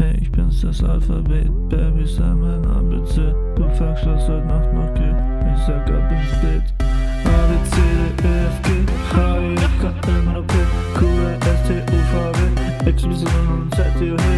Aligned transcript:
Hey, 0.00 0.16
ich 0.18 0.32
bin's 0.32 0.62
das 0.62 0.82
Alphabet, 0.82 1.50
Baby, 1.68 2.06
sei 2.06 2.32
mein 2.32 2.64
ABC. 2.64 3.34
Du 3.54 3.68
fragst, 3.76 4.06
was 4.06 4.26
heute 4.26 4.46
Nacht 4.46 4.72
noch 4.72 4.94
geht. 4.94 5.14
Ich 5.52 5.62
sag 5.66 5.86
ab 5.90 6.10
ins 6.10 6.40
Bett. 6.40 6.62
A, 7.26 7.46
B, 7.46 7.52
C, 7.68 7.76
D, 8.16 8.26
E, 8.26 8.46
F, 8.46 8.62
G, 8.62 8.68
H, 9.14 9.38
I, 9.38 9.54
J, 9.56 9.60
K, 9.78 9.92
L, 10.08 10.16
M, 10.16 10.28
N, 10.28 10.36
O, 10.36 10.42
P, 10.42 10.54
Q, 10.98 11.06
R, 11.06 11.36
S, 11.52 11.68
T, 11.68 11.74
U, 11.74 11.98
V, 12.12 12.32
W, 12.32 12.88
X, 12.88 13.02
Y, 13.02 13.68
Z, 13.76 14.00
U, 14.00 14.16
H. 14.16 14.29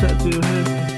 set 0.00 0.16
to 0.20 0.30
him. 0.30 0.97